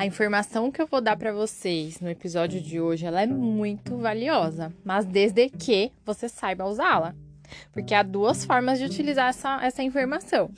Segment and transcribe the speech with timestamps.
[0.00, 3.98] A informação que eu vou dar para vocês no episódio de hoje, ela é muito
[3.98, 7.14] valiosa, mas desde que você saiba usá-la.
[7.70, 10.50] Porque há duas formas de utilizar essa, essa informação.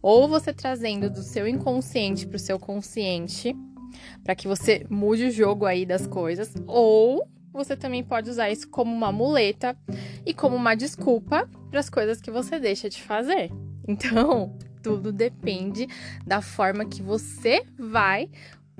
[0.00, 3.54] Ou você trazendo do seu inconsciente para o seu consciente,
[4.24, 8.66] para que você mude o jogo aí das coisas, ou você também pode usar isso
[8.70, 9.76] como uma muleta
[10.24, 13.50] e como uma desculpa para as coisas que você deixa de fazer.
[13.86, 15.86] Então, tudo depende
[16.26, 18.30] da forma que você vai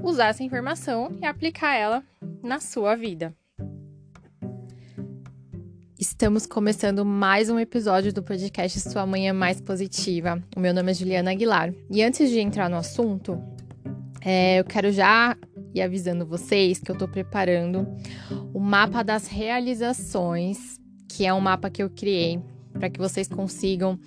[0.03, 2.03] usar essa informação e aplicar ela
[2.43, 3.35] na sua vida.
[5.99, 10.43] Estamos começando mais um episódio do podcast Sua Manhã Mais Positiva.
[10.57, 11.75] O meu nome é Juliana Aguilar.
[11.91, 13.39] E antes de entrar no assunto,
[14.23, 15.37] é, eu quero já
[15.75, 17.87] ir avisando vocês que eu estou preparando
[18.55, 22.41] o mapa das realizações, que é um mapa que eu criei
[22.73, 23.99] para que vocês consigam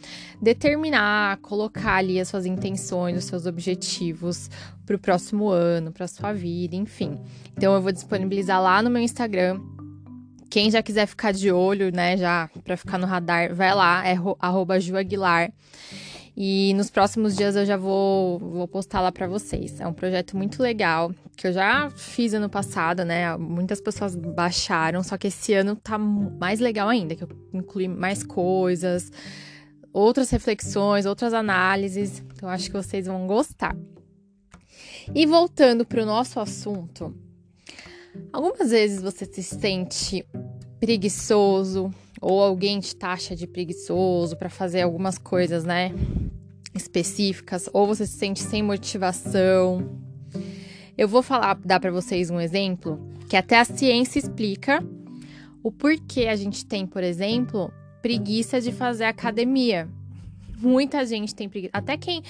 [0.42, 4.50] determinar, colocar ali as suas intenções, os seus objetivos
[4.86, 7.20] para o próximo ano, para sua vida, enfim.
[7.56, 9.60] Então eu vou disponibilizar lá no meu Instagram.
[10.50, 14.16] Quem já quiser ficar de olho, né, já para ficar no radar, vai lá, é
[14.40, 15.52] arroba Ju Aguilar.
[16.36, 19.80] E nos próximos dias eu já vou, vou postar lá para vocês.
[19.80, 23.38] É um projeto muito legal, que eu já fiz ano passado, né?
[23.38, 28.24] Muitas pessoas baixaram, só que esse ano tá mais legal ainda, que eu incluí mais
[28.24, 29.12] coisas,
[29.94, 32.24] outras reflexões, outras análises.
[32.34, 33.76] Então acho que vocês vão gostar.
[35.14, 37.16] E voltando para o nosso assunto,
[38.32, 40.26] algumas vezes você se sente
[40.80, 41.94] preguiçoso
[42.24, 45.92] ou alguém te taxa de preguiçoso para fazer algumas coisas, né?
[46.74, 50.00] específicas ou você se sente sem motivação.
[50.98, 53.00] Eu vou falar, dar para vocês um exemplo
[53.30, 54.84] que até a ciência explica
[55.62, 57.72] o porquê a gente tem, por exemplo,
[58.02, 59.88] preguiça de fazer academia.
[60.58, 62.22] Muita gente tem preguiça, até quem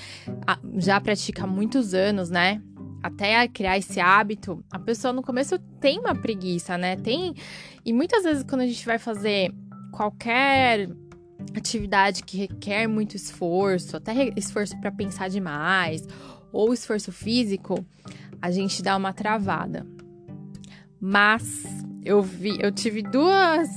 [0.78, 2.61] já pratica há muitos anos, né?
[3.02, 6.96] Até criar esse hábito, a pessoa no começo tem uma preguiça, né?
[6.96, 7.35] Tem.
[7.85, 9.53] E muitas vezes quando a gente vai fazer
[9.93, 10.89] qualquer
[11.55, 16.05] atividade que requer muito esforço, até esforço para pensar demais,
[16.51, 17.85] ou esforço físico,
[18.41, 19.85] a gente dá uma travada.
[20.99, 21.63] Mas
[22.03, 23.69] eu vi, eu tive duas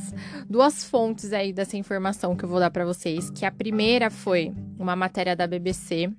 [0.48, 4.52] duas fontes aí dessa informação que eu vou dar para vocês, que a primeira foi
[4.78, 6.10] uma matéria da BBC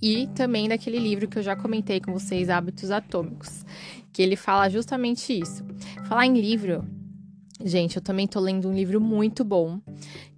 [0.00, 3.64] e também daquele livro que eu já comentei com vocês, Hábitos Atômicos,
[4.12, 5.64] que ele fala justamente isso.
[6.06, 6.84] Falar em livro,
[7.64, 9.80] gente, eu também tô lendo um livro muito bom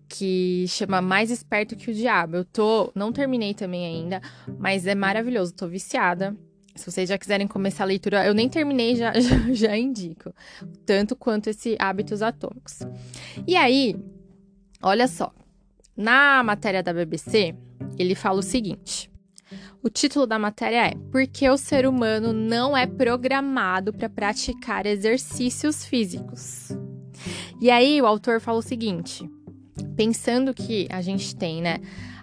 [0.09, 2.37] que chama Mais Esperto que o Diabo.
[2.37, 4.21] Eu tô, não terminei também ainda,
[4.59, 6.37] mas é maravilhoso, tô viciada.
[6.75, 10.33] Se vocês já quiserem começar a leitura, eu nem terminei, já, já, já indico.
[10.85, 12.81] Tanto quanto esse Hábitos Atômicos.
[13.47, 13.97] E aí,
[14.83, 15.33] olha só.
[15.97, 17.55] Na matéria da BBC,
[17.97, 19.11] ele fala o seguinte.
[19.83, 24.87] O título da matéria é Por que o ser humano não é programado para praticar
[24.87, 26.84] exercícios físicos?
[27.61, 29.29] E aí o autor fala o seguinte:
[29.97, 31.79] pensando que a gente tem, né,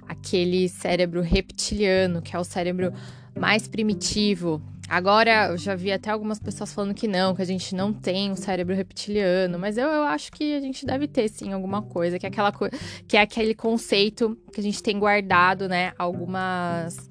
[0.07, 2.93] aquele cérebro reptiliano, que é o cérebro
[3.37, 4.61] mais primitivo.
[4.89, 8.29] Agora, eu já vi até algumas pessoas falando que não, que a gente não tem
[8.29, 12.19] um cérebro reptiliano, mas eu, eu acho que a gente deve ter sim alguma coisa,
[12.19, 17.09] que é aquela coisa, que é aquele conceito que a gente tem guardado, né, algumas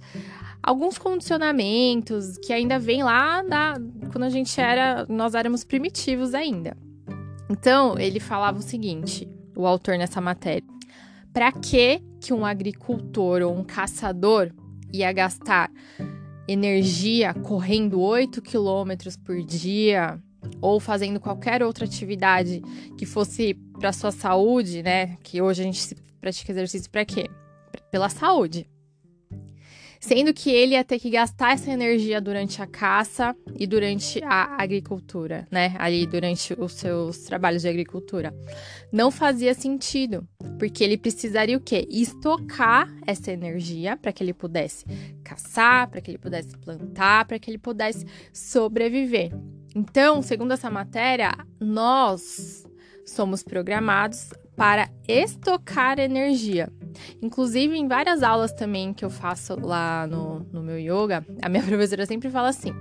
[0.63, 3.77] alguns condicionamentos que ainda vem lá da
[4.13, 6.77] quando a gente era, nós éramos primitivos ainda.
[7.51, 10.63] Então, ele falava o seguinte: o autor nessa matéria.
[11.33, 14.53] Para que que um agricultor ou um caçador
[14.93, 15.71] ia gastar
[16.47, 20.21] energia correndo 8 quilômetros por dia
[20.61, 22.61] ou fazendo qualquer outra atividade
[22.99, 25.17] que fosse para sua saúde, né?
[25.23, 27.29] Que hoje a gente pratica exercício para quê?
[27.91, 28.67] Pela saúde
[30.01, 34.61] sendo que ele ia ter que gastar essa energia durante a caça e durante a
[34.61, 35.77] agricultura, né?
[35.79, 38.35] Ali durante os seus trabalhos de agricultura.
[38.91, 40.27] Não fazia sentido,
[40.59, 41.87] porque ele precisaria o quê?
[41.91, 44.87] Estocar essa energia para que ele pudesse
[45.23, 49.31] caçar, para que ele pudesse plantar, para que ele pudesse sobreviver.
[49.77, 52.67] Então, segundo essa matéria, nós
[53.05, 56.73] somos programados para estocar energia.
[57.23, 61.63] Inclusive, em várias aulas também que eu faço lá no, no meu yoga, a minha
[61.65, 62.73] professora sempre fala assim: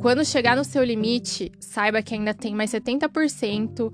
[0.00, 3.92] quando chegar no seu limite, saiba que ainda tem mais 70%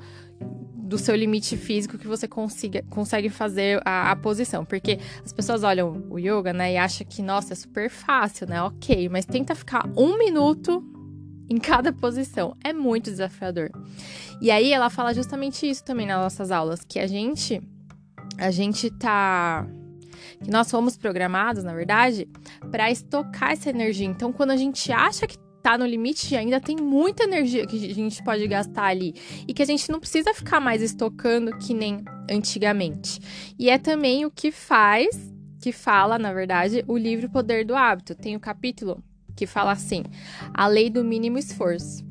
[0.88, 4.64] do seu limite físico que você consiga, consegue fazer a, a, posição.
[4.64, 8.62] Porque as pessoas olham o yoga, né, e acham que, nossa, é super fácil, né?
[8.62, 10.82] Ok, mas tenta ficar um minuto
[11.50, 12.56] em cada posição.
[12.64, 13.70] É muito desafiador.
[14.40, 17.60] E aí ela fala justamente isso também nas nossas aulas, que a gente
[18.38, 19.66] a gente tá
[20.42, 22.28] que nós fomos programados, na verdade,
[22.70, 24.06] para estocar essa energia.
[24.06, 27.94] Então, quando a gente acha que tá no limite, ainda tem muita energia que a
[27.94, 29.14] gente pode gastar ali
[29.46, 33.20] e que a gente não precisa ficar mais estocando que nem antigamente.
[33.58, 35.08] E é também o que faz,
[35.60, 38.14] que fala, na verdade, o livro Poder do Hábito.
[38.14, 39.02] Tem o um capítulo
[39.36, 40.04] que fala assim:
[40.54, 42.06] a lei do mínimo esforço.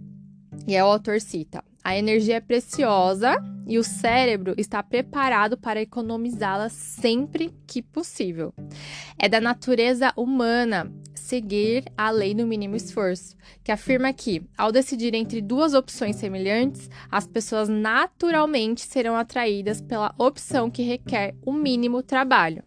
[0.67, 5.81] E é o autor cita: a energia é preciosa e o cérebro está preparado para
[5.81, 8.53] economizá-la sempre que possível.
[9.17, 15.13] É da natureza humana seguir a lei do mínimo esforço, que afirma que, ao decidir
[15.13, 22.03] entre duas opções semelhantes, as pessoas naturalmente serão atraídas pela opção que requer o mínimo
[22.03, 22.65] trabalho.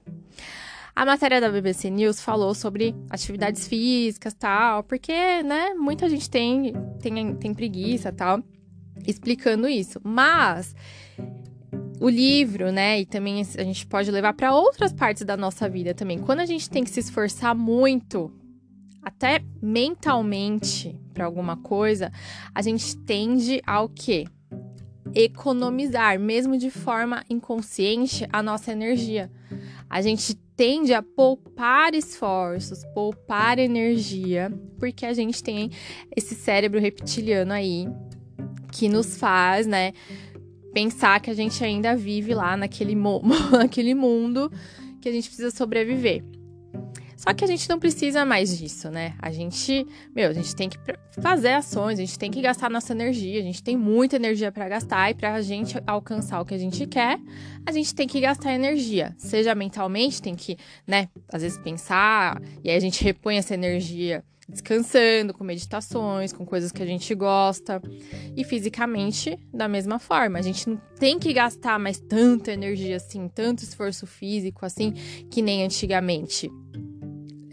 [0.97, 6.73] A matéria da BBC News falou sobre atividades físicas tal, porque, né, muita gente tem,
[7.03, 8.43] tem, tem preguiça tal,
[9.07, 10.01] explicando isso.
[10.03, 10.75] Mas
[12.01, 15.93] o livro, né, e também a gente pode levar para outras partes da nossa vida
[15.93, 16.19] também.
[16.19, 18.33] Quando a gente tem que se esforçar muito
[19.03, 22.11] até mentalmente para alguma coisa,
[22.55, 24.27] a gente tende ao quê?
[25.15, 29.31] Economizar, mesmo de forma inconsciente, a nossa energia.
[29.89, 35.71] A gente tende a poupar esforços, poupar energia, porque a gente tem
[36.15, 37.87] esse cérebro reptiliano aí
[38.71, 39.93] que nos faz, né,
[40.73, 42.95] pensar que a gente ainda vive lá naquele,
[43.53, 44.51] naquele mundo
[45.01, 46.23] que a gente precisa sobreviver.
[47.21, 49.15] Só que a gente não precisa mais disso, né?
[49.19, 49.87] A gente,
[50.17, 50.79] meu, a gente tem que
[51.21, 54.67] fazer ações, a gente tem que gastar nossa energia, a gente tem muita energia para
[54.67, 57.21] gastar e para a gente alcançar o que a gente quer,
[57.67, 60.57] a gente tem que gastar energia, seja mentalmente, tem que,
[60.87, 66.45] né, às vezes pensar, e aí a gente repõe essa energia descansando, com meditações, com
[66.45, 67.81] coisas que a gente gosta.
[68.37, 70.39] E fisicamente, da mesma forma.
[70.39, 74.93] A gente não tem que gastar mais tanta energia assim, tanto esforço físico assim,
[75.31, 76.51] que nem antigamente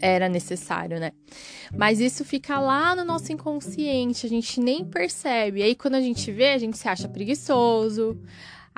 [0.00, 1.12] era necessário, né?
[1.76, 5.60] Mas isso fica lá no nosso inconsciente, a gente nem percebe.
[5.60, 8.20] E aí, quando a gente vê, a gente se acha preguiçoso,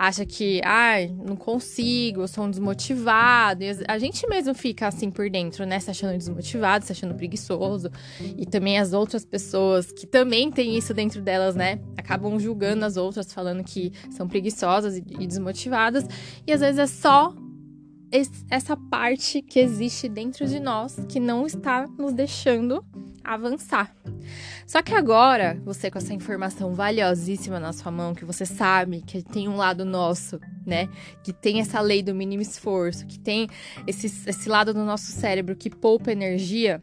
[0.01, 3.63] acha que, ai, não consigo, eu sou um desmotivado.
[3.63, 5.79] E a gente mesmo fica assim por dentro, né?
[5.79, 7.91] Se achando desmotivado, se achando preguiçoso.
[8.19, 11.79] E também as outras pessoas que também têm isso dentro delas, né?
[11.99, 16.07] Acabam julgando as outras, falando que são preguiçosas e desmotivadas.
[16.47, 17.35] E às vezes é só
[18.51, 22.83] essa parte que existe dentro de nós que não está nos deixando
[23.35, 23.95] avançar.
[24.67, 29.23] Só que agora, você com essa informação valiosíssima na sua mão, que você sabe que
[29.23, 30.89] tem um lado nosso, né?
[31.23, 33.49] Que tem essa lei do mínimo esforço, que tem
[33.87, 36.81] esse, esse lado do nosso cérebro que poupa energia.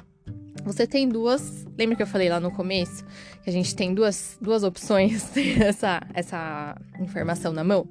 [0.63, 1.65] Você tem duas.
[1.77, 3.05] Lembra que eu falei lá no começo?
[3.43, 7.87] Que a gente tem duas, duas opções essa, essa informação na mão?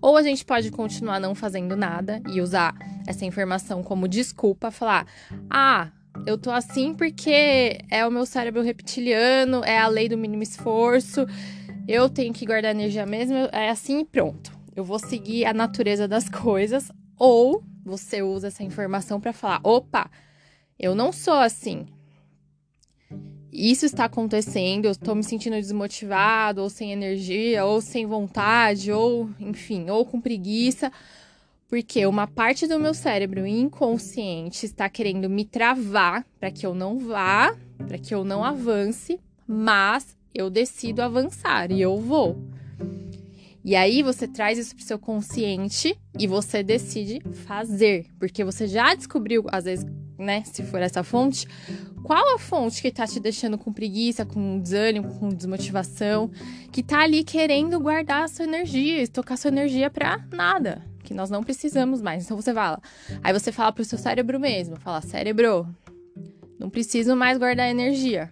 [0.00, 2.74] Ou a gente pode continuar não fazendo nada e usar
[3.06, 5.06] essa informação como desculpa, falar:
[5.48, 5.90] ah,
[6.26, 11.26] eu tô assim porque é o meu cérebro reptiliano, é a lei do mínimo esforço,
[11.88, 14.52] eu tenho que guardar energia mesmo, é assim e pronto.
[14.74, 16.90] Eu vou seguir a natureza das coisas.
[17.18, 20.10] Ou você usa essa informação para falar: opa,
[20.78, 21.86] eu não sou assim
[23.52, 29.28] isso está acontecendo, eu estou me sentindo desmotivado, ou sem energia, ou sem vontade, ou
[29.40, 30.92] enfim, ou com preguiça,
[31.70, 36.98] porque uma parte do meu cérebro inconsciente está querendo me travar para que eu não
[36.98, 42.36] vá, para que eu não avance, mas eu decido avançar e eu vou.
[43.64, 48.92] E aí você traz isso pro seu consciente e você decide fazer, porque você já
[48.92, 49.86] descobriu, às vezes,
[50.18, 51.46] né, se for essa fonte,
[52.02, 56.32] qual a fonte que tá te deixando com preguiça, com desânimo, com desmotivação,
[56.72, 61.28] que tá ali querendo guardar a sua energia, estocar sua energia para nada, que nós
[61.28, 62.24] não precisamos mais.
[62.24, 62.80] Então você fala,
[63.20, 65.66] aí você fala pro seu cérebro mesmo, fala, cérebro,
[66.56, 68.30] não preciso mais guardar energia.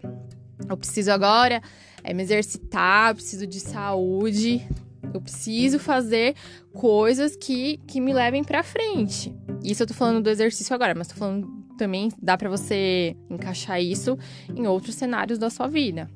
[0.69, 1.61] Eu preciso agora
[2.05, 4.65] é me exercitar, eu preciso de saúde,
[5.13, 6.37] eu preciso fazer
[6.73, 9.35] coisas que, que me levem para frente.
[9.65, 13.83] Isso eu tô falando do exercício agora, mas tô falando também dá para você encaixar
[13.83, 14.17] isso
[14.55, 16.09] em outros cenários da sua vida.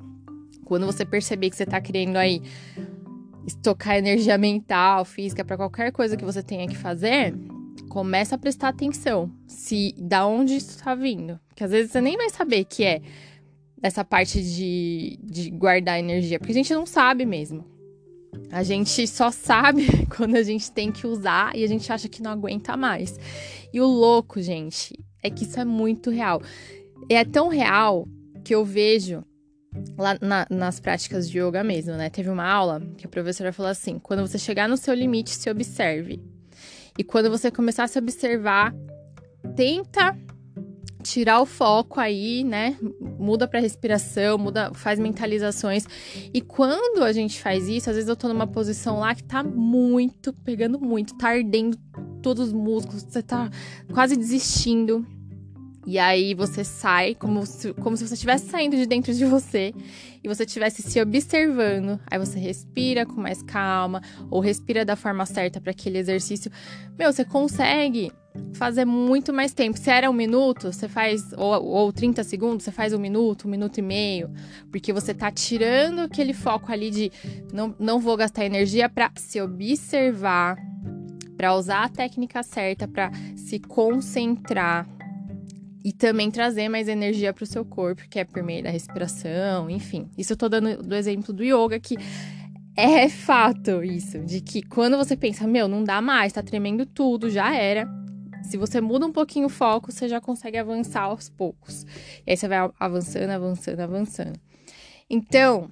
[0.63, 2.41] Quando você perceber que você tá querendo aí
[3.45, 7.33] estocar energia mental, física para qualquer coisa que você tenha que fazer,
[7.89, 12.17] começa a prestar atenção se da onde isso está vindo, que às vezes você nem
[12.17, 13.01] vai saber que é
[13.81, 17.65] essa parte de, de guardar energia, porque a gente não sabe mesmo.
[18.49, 19.85] A gente só sabe
[20.15, 23.19] quando a gente tem que usar e a gente acha que não aguenta mais.
[23.71, 26.41] E o louco, gente, é que isso é muito real.
[27.09, 28.07] É tão real
[28.43, 29.23] que eu vejo
[29.97, 32.09] lá na, nas práticas de yoga mesmo, né?
[32.09, 35.49] Teve uma aula que a professora falou assim: quando você chegar no seu limite, se
[35.49, 36.21] observe.
[36.97, 38.73] E quando você começar a se observar,
[39.55, 40.15] tenta
[41.03, 42.77] tirar o foco aí, né?
[43.19, 45.85] Muda para respiração, muda, faz mentalizações.
[46.33, 49.43] E quando a gente faz isso, às vezes eu tô numa posição lá que tá
[49.43, 51.77] muito, pegando muito, tá ardendo
[52.21, 53.49] todos os músculos, você tá
[53.93, 55.05] quase desistindo.
[55.85, 59.73] E aí você sai como se, como se você estivesse saindo de dentro de você
[60.23, 61.99] e você estivesse se observando.
[62.09, 66.49] Aí você respira com mais calma ou respira da forma certa para aquele exercício.
[66.97, 68.11] Meu, você consegue
[68.53, 69.77] fazer muito mais tempo.
[69.77, 73.51] Se era um minuto, você faz, ou, ou 30 segundos, você faz um minuto, um
[73.51, 74.31] minuto e meio,
[74.71, 77.11] porque você tá tirando aquele foco ali de
[77.51, 80.57] não, não vou gastar energia para se observar,
[81.35, 84.87] para usar a técnica certa, para se concentrar
[85.83, 89.69] e também trazer mais energia para o seu corpo, que é por meio da respiração,
[89.69, 90.09] enfim.
[90.17, 91.97] Isso eu tô dando do exemplo do yoga que
[92.75, 97.29] é fato isso, de que quando você pensa, meu, não dá mais, tá tremendo tudo,
[97.29, 97.87] já era.
[98.43, 101.85] Se você muda um pouquinho o foco, você já consegue avançar aos poucos.
[102.25, 104.39] E aí você vai avançando, avançando, avançando.
[105.09, 105.69] Então,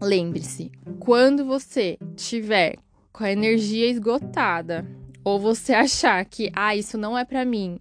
[0.00, 2.76] lembre-se, quando você tiver
[3.12, 4.86] com a energia esgotada,
[5.24, 7.78] ou você achar que, ah, isso não é para mim,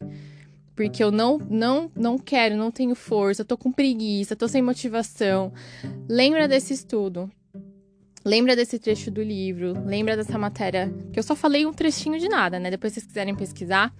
[0.78, 5.52] porque eu não, não, não quero, não tenho força, tô com preguiça, tô sem motivação.
[6.08, 7.30] Lembra desse estudo.
[8.24, 12.28] Lembra desse trecho do livro, lembra dessa matéria, que eu só falei um trechinho de
[12.28, 12.70] nada, né?
[12.70, 13.94] Depois vocês quiserem pesquisar,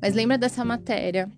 [0.00, 1.30] mas lembra dessa matéria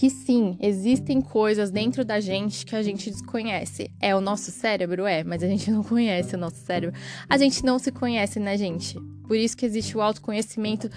[0.00, 3.90] que sim, existem coisas dentro da gente que a gente desconhece.
[4.00, 5.04] É o nosso cérebro?
[5.04, 6.98] É, mas a gente não conhece o nosso cérebro.
[7.28, 8.98] A gente não se conhece, né, gente?
[9.28, 10.88] Por isso que existe o autoconhecimento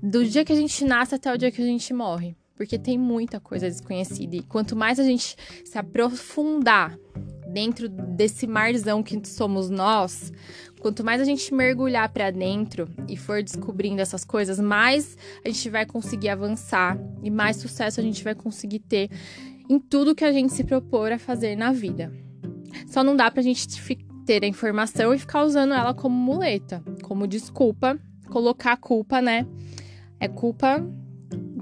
[0.00, 2.36] do dia que a gente nasce até o dia que a gente morre.
[2.56, 4.36] Porque tem muita coisa desconhecida.
[4.36, 6.96] E quanto mais a gente se aprofundar
[7.48, 10.32] dentro desse marzão que somos nós,
[10.86, 15.68] quanto mais a gente mergulhar para dentro e for descobrindo essas coisas, mais a gente
[15.68, 19.10] vai conseguir avançar e mais sucesso a gente vai conseguir ter
[19.68, 22.12] em tudo que a gente se propor a fazer na vida.
[22.86, 23.66] Só não dá pra gente
[24.24, 27.98] ter a informação e ficar usando ela como muleta, como desculpa,
[28.30, 29.44] colocar a culpa, né?
[30.20, 30.80] É culpa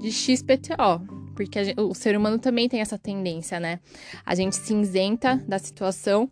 [0.02, 3.80] de XPTO, porque gente, o ser humano também tem essa tendência, né?
[4.22, 6.30] A gente se isenta da situação,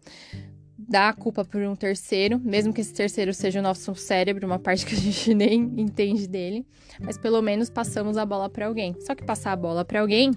[0.92, 4.58] dá a culpa por um terceiro, mesmo que esse terceiro seja o nosso cérebro, uma
[4.58, 6.66] parte que a gente nem entende dele,
[7.00, 8.94] mas pelo menos passamos a bola para alguém.
[9.00, 10.32] Só que passar a bola para alguém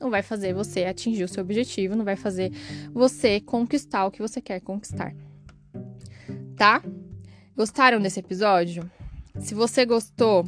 [0.00, 2.50] não vai fazer você atingir o seu objetivo, não vai fazer
[2.92, 5.14] você conquistar o que você quer conquistar.
[6.56, 6.82] Tá?
[7.56, 8.90] Gostaram desse episódio?
[9.38, 10.44] Se você gostou,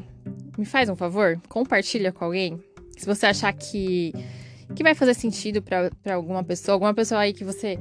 [0.58, 2.60] me faz um favor, compartilha com alguém.
[2.98, 4.12] Se você achar que,
[4.74, 7.78] que vai fazer sentido para alguma pessoa, alguma pessoa aí que você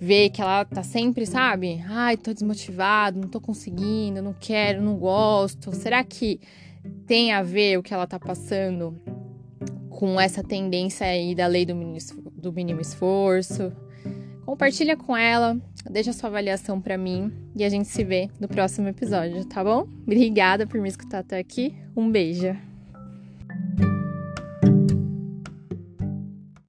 [0.00, 1.82] vê que ela tá sempre, sabe?
[1.88, 5.74] Ai, tô desmotivado, não tô conseguindo, não quero, não gosto.
[5.74, 6.40] Será que
[7.06, 8.98] tem a ver o que ela tá passando
[9.88, 11.98] com essa tendência aí da lei do mínimo,
[12.36, 13.72] do mínimo esforço?
[14.44, 15.56] Compartilha com ela,
[15.90, 19.88] deixa sua avaliação para mim e a gente se vê no próximo episódio, tá bom?
[20.02, 21.74] Obrigada por me escutar até aqui.
[21.96, 22.73] Um beijo.